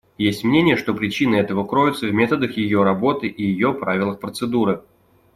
[0.17, 4.81] Есть мнения, что причины этого кроются в методах ее работы и ее правилах процедуры.